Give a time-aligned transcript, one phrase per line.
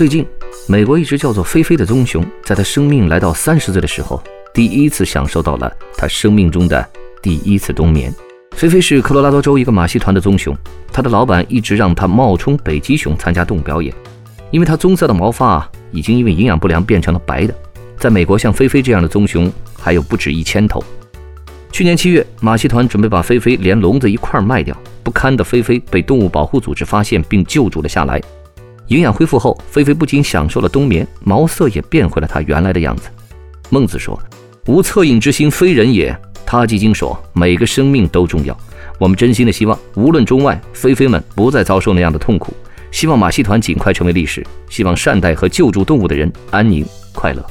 [0.00, 0.26] 最近，
[0.66, 4.18] 美国一只叫做菲菲的棕熊，在它生命来到三十岁的时候，
[4.54, 6.88] 第一次享受到了它生命中的
[7.20, 8.10] 第一次冬眠。
[8.52, 10.56] 菲菲是科罗拉多州一个马戏团的棕熊，
[10.90, 13.94] 它的老板一直让它冒充北极熊参加动物表演，
[14.50, 17.54] 因为它棕色的毛发已经因为营养不良变成了白的。
[17.98, 20.82] 在美国，像菲菲这样的棕熊还有不止一千头。
[21.70, 28.18] 去年七月，马戏团准备把菲菲连笼子一块卖掉，不堪的菲菲被动物保护组织发现并救助了下来。
[28.90, 33.08] 营养恢复后，菲菲不仅享受了冬眠，毛色也变回了它原来的样子。
[33.68, 34.20] 孟子说
[34.66, 38.56] ：“无恻隐之心，非人也。”他基经说：“每个生命都重要。”
[38.98, 42.52] 我们真心的希望，无论中外，菲菲们不再遭受那样的痛苦。
[42.90, 44.44] 希望马戏团尽快成为历史。
[44.68, 47.46] 希望善待和救助动物的人安宁快乐。